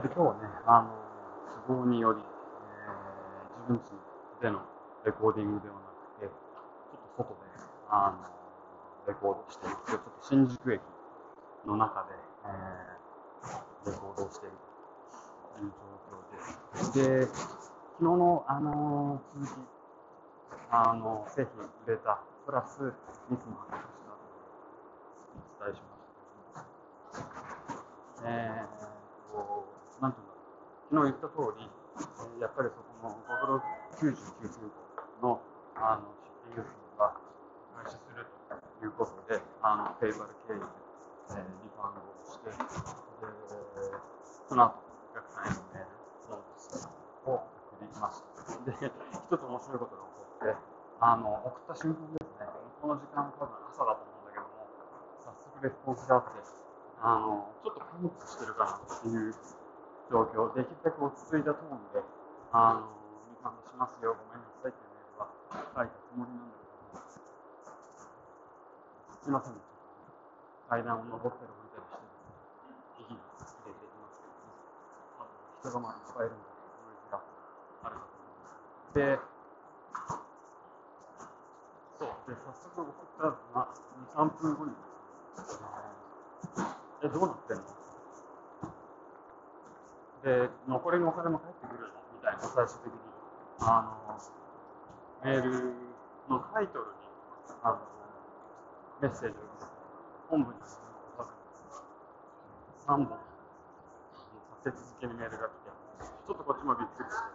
[0.00, 0.90] と今日はね、あの
[1.66, 3.80] 都合により、えー、自分
[4.40, 4.60] 家での
[5.06, 6.32] レコーディングではなくて、ちょっ
[7.16, 7.40] と外で、
[7.88, 8.20] あの
[9.08, 10.80] レコードしている、ちょっと新宿駅
[11.66, 14.56] の中で、えー、レコードをしている
[15.56, 16.20] という状況
[16.76, 16.92] です。
[16.92, 19.50] で、昨日の、あの続き、
[20.70, 22.92] あの製品売れた、プラス、
[23.32, 24.18] いつも話したと
[25.60, 27.24] お伝えしました。
[28.26, 29.64] えーと、
[30.00, 30.34] なんていうん
[30.94, 33.62] だろう、昨日言った通り、えー、やっぱりそこの5ドル
[33.98, 34.14] 99
[34.46, 35.42] セントの
[35.74, 36.06] あの
[36.54, 37.18] 出品数が
[37.74, 40.70] 廃止するということで、あのペイパル経由で、
[41.34, 42.54] えー、 refund をして、で
[44.46, 44.78] その後
[45.10, 45.90] お客さんへのメール、
[46.30, 46.46] ノー
[47.26, 48.54] トを送りました。
[48.70, 50.54] で、一つ面白いことが起こって、
[51.02, 52.46] あの送った瞬間ですね、
[52.78, 54.70] この時間、多分朝だと思うんだけども、
[55.26, 56.38] 早速レスポンスがあって、
[57.02, 59.34] あのちょっとパニックしてるかなっていう
[60.10, 62.02] 状況、できるだけ落ち着いたトーンで、
[62.52, 62.86] あの
[63.30, 65.32] リファンドしますよ、ごめんなさいっていうメールは
[65.74, 66.64] 書いたつもりなんだけ
[66.94, 67.00] ど、
[69.24, 69.56] すいません、
[70.68, 72.04] 階段を登ったり降りたりして、
[73.00, 73.24] 息に入
[73.66, 74.54] れていきますけどね。
[75.18, 75.32] あと、
[75.64, 76.52] 人がまあいっぱいいるので、
[76.84, 77.18] ノイズが
[77.82, 78.94] あるかと思います。
[78.94, 79.18] で、
[81.98, 85.66] そう、で、早速送ったら、2、3分後にですね、
[87.02, 87.73] え、どうなってんの？
[90.24, 92.98] で、残りのお金も返ってくるみたいな、最終的に。
[93.60, 94.18] あの、
[95.22, 95.72] メール
[96.28, 97.12] のタイトルに、
[97.62, 97.78] あの、
[99.02, 99.44] メッセージを
[100.30, 101.84] 本部に書くんです
[102.88, 103.18] が3本
[104.64, 107.28] 立て続けにメールが来て、ちょっとこっちもびっくりして、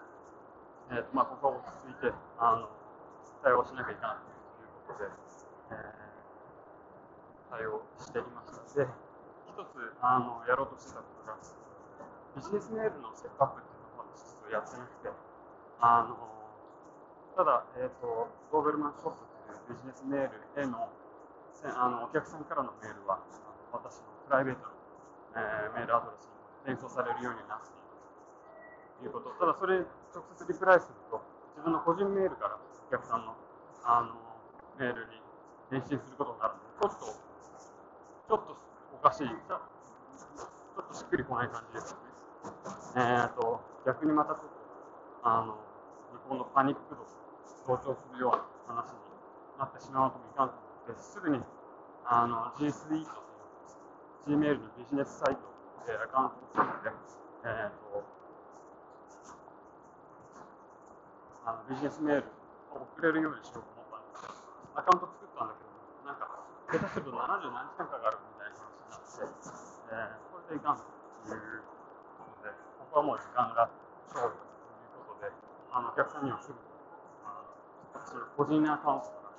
[0.90, 2.70] えーとまあ、ここは落ち着いてあの
[3.46, 5.14] 対応しなきゃいけないということで、
[5.70, 8.82] えー、対応していました。
[8.82, 8.90] で、
[9.46, 11.38] 一つあのやろうとしてたことが、
[12.40, 15.12] ビジネスメールのセットアップっていうのを私ちょっとやってなくて、
[15.84, 16.16] あの
[17.36, 20.88] ただ、えーと、ドーベルマンショップというビジネスメールへの
[21.76, 23.20] あのお客さんからのメールは
[23.76, 24.72] 私のプライベートの、
[25.36, 26.32] えー、メールアドレス
[26.64, 28.00] に転送されるようになっています
[29.04, 29.36] ということ。
[29.36, 29.84] ただそれ
[30.16, 31.20] 直接リプライすると
[31.60, 33.36] 自分の個人メールからお客さんの
[33.84, 34.16] あの
[34.80, 35.20] メールに
[35.76, 38.56] 返信することになるので、ちょっと、ちょっと
[38.96, 42.09] おかしい、ちょっとしっくりこない感じですよね。
[42.96, 45.58] えーと、逆にまたちょっと、あの、
[46.30, 48.98] 向こうのパニック度を強調するような話に
[49.60, 50.56] なってしまうともいかんと
[50.90, 51.38] 思ってすぐに
[52.06, 53.06] あの G Suite
[54.26, 55.46] という Gmail のビジネスサイト
[55.86, 56.90] でアカウントを作って、
[57.46, 58.02] えーと、
[61.46, 62.26] あのビジネスメール
[62.74, 65.70] を送れるようにしようと思ったんですけど、アカウント作ったんだけど、
[66.10, 66.26] なんか、
[66.70, 69.22] 下手すると70何時間かかるみたいな話になって、
[69.90, 70.86] えー、これでいかんと
[71.30, 71.79] いう
[72.90, 73.70] ことで、ここはもう時間が
[74.10, 75.32] 勝負ということで、
[75.72, 76.58] あのお客さんにはすぐ、
[77.24, 79.30] あの個人アカウントから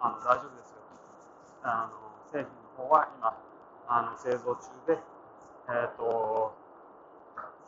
[0.00, 0.76] あの大丈夫です
[1.66, 1.98] あの
[2.30, 3.34] 製品の方は今
[3.88, 4.98] あの製造中で、
[5.66, 6.54] えーと、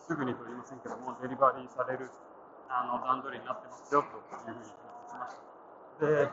[0.07, 2.07] すぐにと言いませんけどもデリバリーされる
[2.71, 6.31] あの段取りになってますよというふうに聞きましたで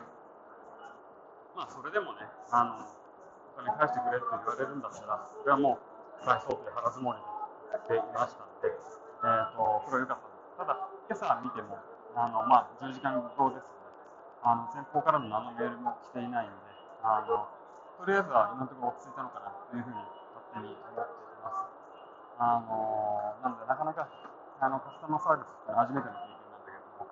[1.58, 2.22] まあそれでもね
[2.54, 5.78] あのお金返してくれって言われるんだったらそれはも
[6.22, 7.35] う返そうという腹積もりで。
[7.72, 10.72] やっていましたので、えーと、これは良かったですただ
[11.06, 11.78] 今朝見ても
[12.14, 13.86] あの、まあ、10時間後ですね
[14.42, 16.70] あの先方からの何のメールも来ていないので
[17.02, 17.48] あの
[17.96, 20.04] とりあえずは今のところ落ち着いたのかなというふうに
[20.36, 21.64] 勝手に思っています。
[22.36, 24.04] あのなので、なかなか
[24.60, 27.08] あのカスタマーサービスって初めての経験なんだけども、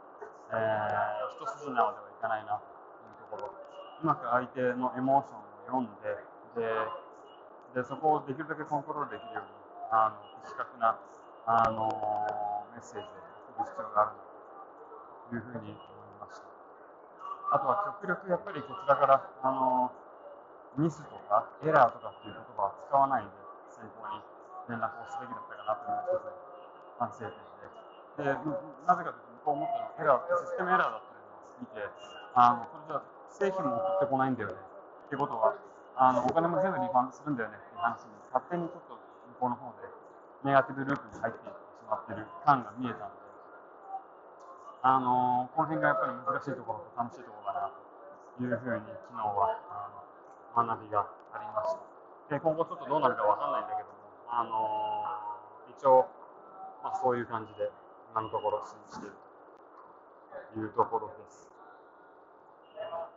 [0.53, 2.69] えー、一筋縄ではいかないなと
[3.01, 6.13] いうところ、うまく相手のエモーションを読んで、
[6.61, 10.97] ででそこをできるだけコントロールできるように、あの的確な
[11.47, 11.89] あの
[12.73, 13.11] メッセージを
[13.59, 14.17] 送る必要がある
[15.31, 16.47] というふうに思いました。
[17.53, 19.93] あとは極力やっぱりこちらからあの
[20.77, 23.31] ミスとかエラーとかっていう言葉は使わないで
[23.71, 24.23] 先方に
[24.69, 26.45] 連絡をすべきだったかなというのが一つ
[26.99, 27.55] 反省点で。
[28.15, 28.31] で、
[28.87, 31.83] なぜかというと、向こう思ったのはエラー、システムエラーだったのを見て、
[32.35, 34.55] あのこれじゃ製品も送ってこないんだよね。
[34.55, 35.55] っていうことは、
[35.99, 38.99] あのお金も全部リファンドするんだよねっていう話に、勝手にちょっと
[39.45, 39.85] この方で
[40.49, 43.21] ネガティブループに入ってしまってる感が見えたので、
[44.81, 47.77] あのこの辺がやっぱり難しいところと楽しいところだな
[48.41, 51.05] というふうに昨日はあの学びが
[51.37, 51.85] ありました。
[52.33, 54.01] で今後ちょっとどうなるかわかんないんだけども、
[54.33, 56.09] あの、一応、
[56.81, 57.69] まあ、そういう感じで
[58.17, 59.21] 今のところ信じている
[60.57, 61.53] というところです。